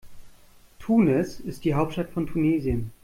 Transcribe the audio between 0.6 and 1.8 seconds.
Tunis ist die